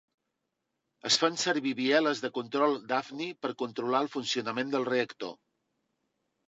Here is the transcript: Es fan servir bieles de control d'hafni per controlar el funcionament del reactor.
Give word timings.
Es 1.09 1.17
fan 1.23 1.37
servir 1.41 1.75
bieles 1.81 2.23
de 2.25 2.31
control 2.39 2.73
d'hafni 2.93 3.31
per 3.45 3.55
controlar 3.63 4.05
el 4.09 4.13
funcionament 4.19 4.77
del 4.79 4.93
reactor. 4.95 5.39